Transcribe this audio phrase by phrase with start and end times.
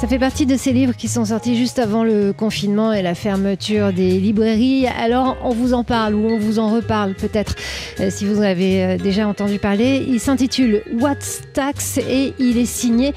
[0.00, 3.16] Ça fait partie de ces livres qui sont sortis juste avant le confinement et la
[3.16, 4.86] fermeture des librairies.
[4.86, 7.56] Alors on vous en parle ou on vous en reparle peut-être
[7.98, 10.06] euh, si vous avez euh, déjà entendu parler.
[10.08, 13.12] Il s'intitule What's Tax et il est signé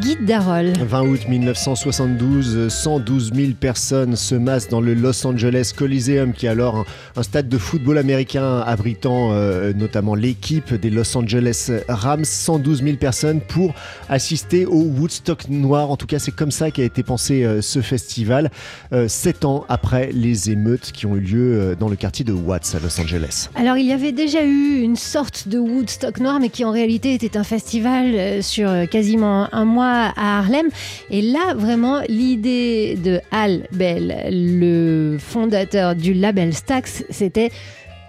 [0.00, 0.72] Guy Darol.
[0.76, 6.48] 20 août 1972, 112 000 personnes se massent dans le Los Angeles Coliseum, qui est
[6.48, 12.24] alors un, un stade de football américain abritant euh, notamment l'équipe des Los Angeles Rams.
[12.24, 13.72] 112 000 personnes pour
[14.08, 15.92] assister au Woodstock noir.
[15.92, 18.50] En tout cas, c'est comme ça qu'a été pensé euh, ce festival,
[18.94, 22.32] euh, sept ans après les émeutes qui ont eu lieu euh, dans le quartier de
[22.32, 23.50] Watts à Los Angeles.
[23.54, 27.12] Alors il y avait déjà eu une sorte de Woodstock noir, mais qui en réalité
[27.12, 30.68] était un festival sur quasiment un mois à Harlem.
[31.10, 37.50] Et là, vraiment, l'idée de Al Bell, le fondateur du label Stax, c'était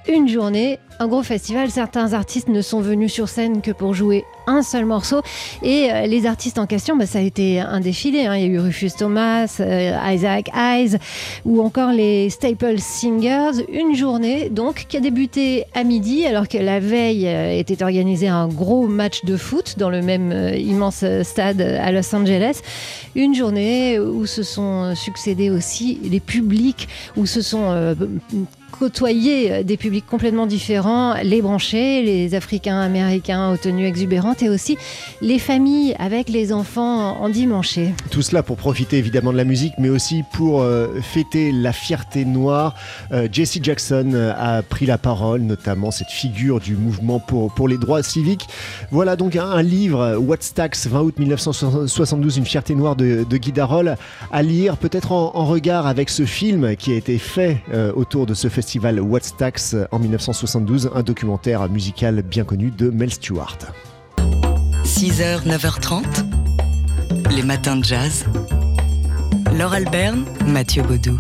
[0.07, 1.69] une journée, un gros festival.
[1.69, 5.21] Certains artistes ne sont venus sur scène que pour jouer un seul morceau.
[5.63, 8.25] Et euh, les artistes en question, bah, ça a été un défilé.
[8.25, 8.35] hein.
[8.35, 10.97] Il y a eu Rufus Thomas, euh, Isaac Hayes
[11.45, 13.65] ou encore les Staple Singers.
[13.71, 18.27] Une journée donc qui a débuté à midi alors que la veille euh, était organisé
[18.27, 22.61] un gros match de foot dans le même immense stade à Los Angeles.
[23.15, 27.95] Une journée où se sont succédés aussi les publics, où se sont
[28.77, 34.77] côtoyer des publics complètement différents, les branchés, les Africains américains aux tenues exubérantes et aussi
[35.21, 37.93] les familles avec les enfants en dimanché.
[38.11, 42.25] Tout cela pour profiter évidemment de la musique, mais aussi pour euh, fêter la fierté
[42.25, 42.75] noire.
[43.11, 47.67] Euh, Jesse Jackson euh, a pris la parole, notamment cette figure du mouvement pour, pour
[47.67, 48.47] les droits civiques.
[48.91, 53.97] Voilà donc un, livre, What's Tax, 20 août 1972, une fierté noire de, Guy Darol,
[54.31, 58.33] à lire peut-être en, regard avec ce film qui a été fait euh, autour de
[58.33, 63.57] ce festival What's Tax en 1972, un documentaire musical bien connu de Mel Stewart.
[64.83, 66.03] 6h, 9h30,
[67.35, 68.25] les matins de jazz.
[69.57, 71.19] Laure Alberne, Mathieu Baudou.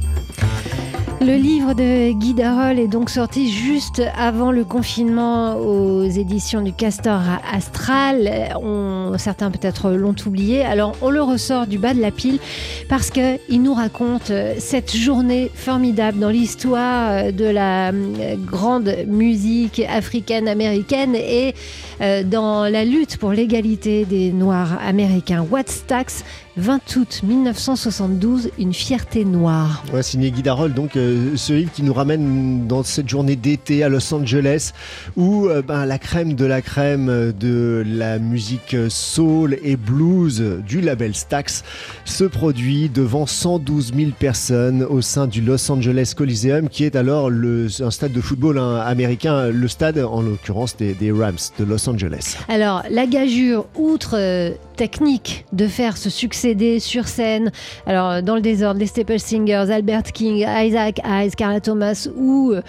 [1.21, 6.73] Le livre de Guy Darol est donc sorti juste avant le confinement aux éditions du
[6.73, 7.21] Castor
[7.51, 8.53] Astral.
[9.17, 10.63] Certains peut-être l'ont oublié.
[10.63, 12.39] Alors on le ressort du bas de la pile
[12.89, 18.35] parce que il nous raconte euh, cette journée formidable dans l'histoire euh, de la euh,
[18.37, 21.55] grande musique africaine-américaine et
[22.01, 25.45] euh, dans la lutte pour l'égalité des Noirs américains.
[25.49, 26.23] What's Tax
[26.57, 29.83] 20 août 1972, une fierté noire.
[29.93, 33.83] Ouais, signé Guy Darol, donc euh, ce livre qui nous ramène dans cette journée d'été
[33.83, 34.73] à Los Angeles
[35.15, 40.81] où euh, ben, la crème de la crème de la musique soul et blues du
[40.81, 41.63] label Stax
[42.05, 47.29] se produit devant 112 000 personnes au sein du Los Angeles Coliseum qui est alors
[47.29, 51.87] un stade de football hein, américain, le stade en l'occurrence des, des Rams de Los
[51.89, 52.37] Angeles.
[52.47, 57.51] Alors, la gageure, outre euh, technique de faire se succéder sur scène,
[57.85, 62.53] alors euh, dans le désordre, les Staple Singers, Albert King, Isaac Hayes, Carla Thomas ou
[62.53, 62.61] euh,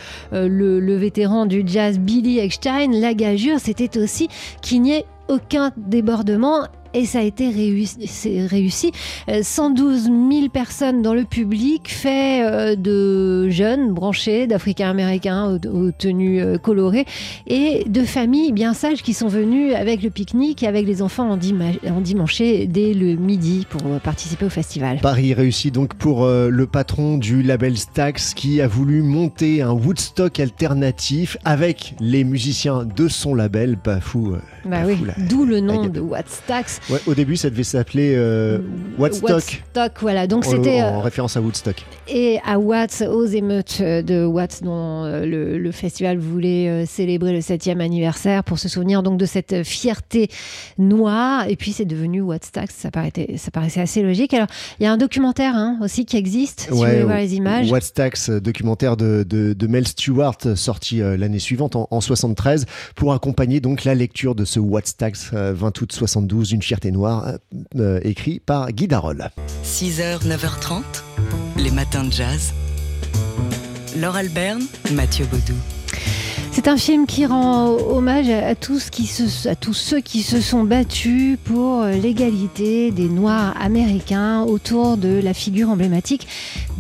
[0.48, 4.28] le, le vétéran du jazz Billy Eckstein, la gageure, c'était aussi
[4.62, 6.66] qu'il n'y ait aucun débordement.
[6.96, 8.40] Et ça a été réussi.
[8.46, 8.90] réussi.
[9.28, 15.90] Euh, 112 000 personnes dans le public, fait euh, de jeunes branchés, d'Africains-Américains aux, aux
[15.92, 17.04] tenues euh, colorées,
[17.46, 21.28] et de familles bien sages qui sont venues avec le pique-nique et avec les enfants
[21.30, 24.98] en, dima- en dimanché dès le midi pour euh, participer au festival.
[25.02, 29.72] Paris réussi donc pour euh, le patron du label Stax qui a voulu monter un
[29.72, 33.76] Woodstock alternatif avec les musiciens de son label.
[33.76, 34.32] Pas fou.
[34.34, 34.96] euh, Bah oui,
[35.28, 36.02] d'où le nom de
[36.46, 36.80] Tax.
[36.88, 38.58] Ouais, au début, ça devait s'appeler euh,
[38.98, 39.30] Woodstock.
[39.30, 40.26] Woodstock, voilà.
[40.26, 41.84] Donc c'était en, euh, référence à Woodstock.
[42.06, 47.32] et à Watts, aux émeutes de Watts, dont euh, le, le festival voulait euh, célébrer
[47.32, 50.28] le 7e anniversaire pour se souvenir donc de cette fierté
[50.78, 51.48] noire.
[51.48, 54.32] Et puis c'est devenu Watts Tax, ça, paraissait, ça paraissait assez logique.
[54.34, 54.46] Alors
[54.78, 57.66] il y a un documentaire hein, aussi qui existe, si vous voulez voir les images.
[58.28, 63.60] Euh, documentaire de, de- de Mel Stewart, sorti l'année suivante en, en 73, pour accompagner
[63.60, 64.60] donc la lecture de ce
[65.32, 67.36] 20 août 72, une fierté noire, euh,
[67.76, 69.30] euh, écrit par Guy Darol.
[69.64, 70.82] 6h, 9h30,
[71.56, 72.52] les matins de jazz.
[73.96, 74.62] Laure Alberne,
[74.92, 75.75] Mathieu Baudou.
[76.56, 82.90] C'est un film qui rend hommage à, tous ceux qui se sont battus pour l'égalité
[82.92, 86.26] des Noirs américains autour de la figure emblématique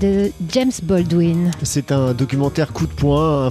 [0.00, 1.50] de James Baldwin.
[1.62, 3.50] C'est un documentaire coup de poing,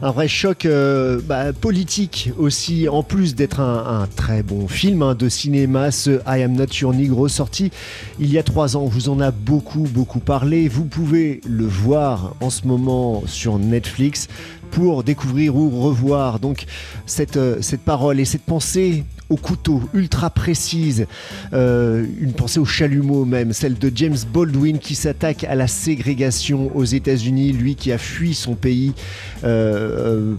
[0.00, 5.16] un vrai, choc euh, bah, politique aussi, en plus d'être un, très bon film hein,
[5.16, 7.72] de cinéma, ce I Am Not Your Negro, sorti
[8.20, 8.84] il y a trois ans.
[8.84, 10.68] Vous en a beaucoup, beaucoup parlé.
[10.68, 14.28] Vous pouvez le voir en ce moment sur Netflix.
[14.70, 16.64] Pour découvrir ou revoir donc
[17.06, 21.06] cette, cette parole et cette pensée au couteau, ultra précise,
[21.52, 26.70] euh, une pensée au chalumeau même, celle de James Baldwin qui s'attaque à la ségrégation
[26.74, 28.94] aux États-Unis, lui qui a fui son pays.
[29.44, 30.34] Euh,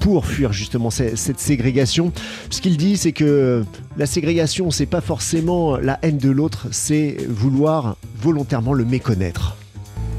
[0.00, 2.12] pour fuir justement cette ségrégation.
[2.50, 3.64] Ce qu'il dit, c'est que
[3.96, 9.56] la ségrégation, c'est pas forcément la haine de l'autre, c'est vouloir volontairement le méconnaître.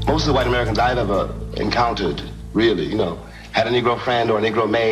[0.08, 1.28] Most of the white Americans I've ever
[1.60, 2.20] encountered,
[2.52, 3.16] really, you know,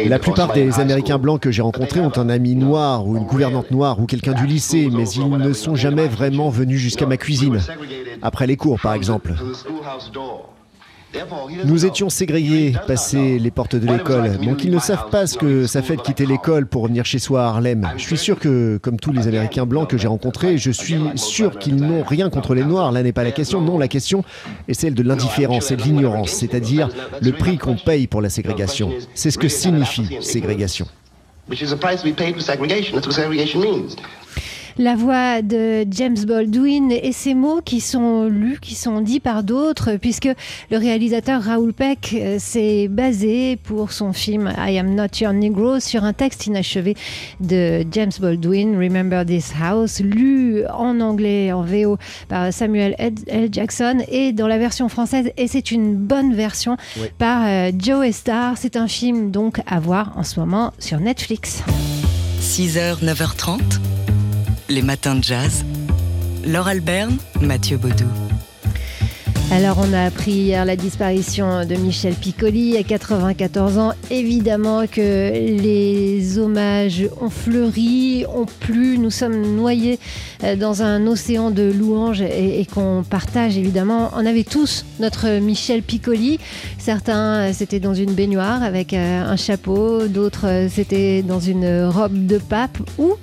[0.07, 3.71] la plupart des Américains blancs que j'ai rencontrés ont un ami noir ou une gouvernante
[3.71, 7.61] noire ou quelqu'un du lycée, mais ils ne sont jamais vraiment venus jusqu'à ma cuisine,
[8.23, 9.35] après les cours par exemple.
[11.65, 15.67] Nous étions ségrégés, passés les portes de l'école, donc ils ne savent pas ce que
[15.67, 17.89] ça fait de quitter l'école pour venir chez soi à Harlem.
[17.97, 21.59] Je suis sûr que, comme tous les Américains blancs que j'ai rencontrés, je suis sûr
[21.59, 22.93] qu'ils n'ont rien contre les Noirs.
[22.93, 23.61] Là n'est pas la question.
[23.61, 24.25] Non, la question
[24.69, 26.89] est celle de l'indifférence et de l'ignorance, c'est-à-dire
[27.21, 28.91] le prix qu'on paye pour la ségrégation.
[29.15, 30.87] C'est ce que signifie ségrégation
[34.79, 39.43] la voix de James Baldwin et ces mots qui sont lus, qui sont dits par
[39.43, 40.29] d'autres, puisque
[40.71, 45.81] le réalisateur Raoul Peck euh, s'est basé pour son film I Am Not Your Negro
[45.81, 46.97] sur un texte inachevé
[47.41, 51.99] de James Baldwin, Remember This House, lu en anglais, en VO
[52.29, 53.49] par Samuel L.
[53.51, 56.77] Jackson et dans la version française, et c'est une bonne version
[57.19, 58.57] par euh, Joe Star.
[58.57, 61.63] C'est un film donc à voir en ce moment sur Netflix.
[62.41, 64.04] 6h, 9h30
[64.69, 65.65] les matins de jazz.
[66.45, 68.05] Laure Alberne, Mathieu Baudou.
[69.51, 73.93] Alors on a appris hier la disparition de Michel Piccoli à 94 ans.
[74.11, 80.01] Évidemment que les hommages ont fleuri, ont plu, nous sommes noyés
[80.43, 84.11] euh, dans un océan de louanges et, qu'on partage évidemment.
[84.17, 86.41] On avait tous notre Michel Piccoli.
[86.79, 92.27] Certains euh, c'était dans une baignoire avec euh, un chapeau, d'autres c'était dans une robe
[92.27, 93.15] de pape ou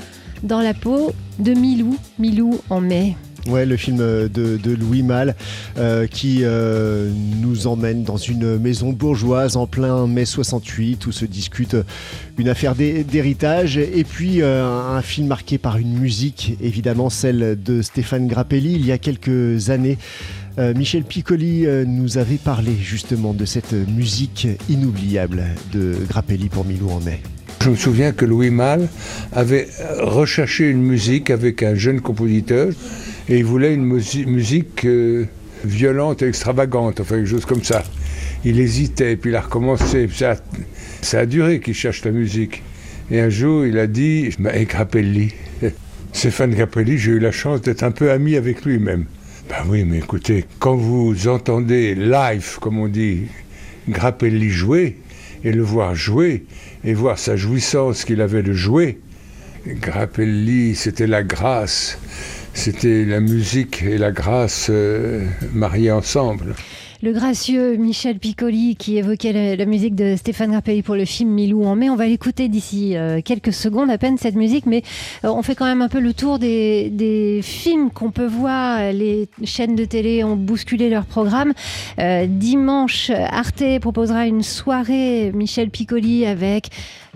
[0.43, 3.15] dans la peau de Milou, Milou en mai.
[3.47, 5.35] Ouais, le film de, Louis Malle
[5.77, 7.11] euh, qui euh,
[7.41, 11.75] nous emmène dans une maison bourgeoise en plein mai 68 où se discute
[12.37, 17.81] une affaire d'héritage et puis euh, un film marqué par une musique, évidemment celle de
[17.81, 19.97] Stéphane Grappelli il y a quelques années.
[20.75, 26.99] Michel Piccoli nous avait parlé justement de cette musique inoubliable de Grappelli pour Milou en
[26.99, 27.21] mai.
[27.63, 28.87] Je me souviens que Louis Malle
[29.33, 29.67] avait
[29.99, 32.69] recherché une musique avec un jeune compositeur
[33.29, 35.27] et il voulait une musique euh,
[35.63, 37.83] violente et extravagante, enfin quelque chose comme ça.
[38.43, 40.09] Il hésitait, puis il a recommencé.
[41.03, 42.63] Ça, a duré qu'il cherche la musique.
[43.11, 45.31] Et un jour, il a dit Et Grappelli
[46.13, 49.05] Stéphane Grappelli, j'ai eu la chance d'être un peu ami avec lui même.
[49.47, 53.25] Ben oui, mais écoutez, quand vous entendez live, comme on dit,
[53.87, 54.97] Grappelli jouer,
[55.43, 56.45] et le voir jouer,
[56.83, 58.99] et voir sa jouissance qu'il avait de jouer.
[59.67, 61.99] Grappelli, c'était la grâce,
[62.53, 66.55] c'était la musique et la grâce euh, mariées ensemble
[67.01, 71.65] le gracieux Michel Piccoli qui évoquait la, musique de Stéphane Grappelli pour le film Milou
[71.65, 71.89] en mai.
[71.89, 74.83] On va l'écouter d'ici euh, quelques secondes à peine cette musique, mais
[75.25, 78.91] euh, on fait quand même un peu le tour des, films qu'on peut voir.
[78.93, 81.53] Les chaînes de télé ont bousculé leur programme.
[81.97, 86.69] Euh, dimanche, Arte proposera une soirée Michel Piccoli avec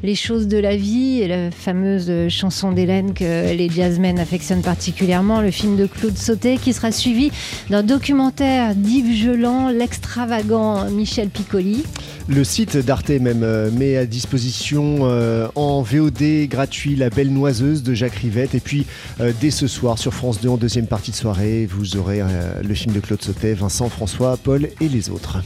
[0.03, 5.51] les choses de la vie la fameuse chanson d'Hélène que les jazzmen affectionnent particulièrement, le
[5.51, 7.31] film de Claude Sauté qui sera suivi
[7.69, 11.83] d'un documentaire d'Yves Geland, l'extravagant Michel Piccoli.
[12.27, 17.83] Le site d'Arte même euh, met à disposition euh, en VOD gratuit La Belle Noiseuse
[17.83, 18.87] de Jacques Rivette et puis
[19.19, 22.21] euh, dès ce soir sur France 2 en deuxième partie de soirée vous aurez
[22.63, 25.43] le film de Claude Sautet, Vincent, François, Paul et les autres.